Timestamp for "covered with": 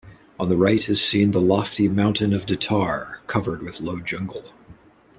3.27-3.79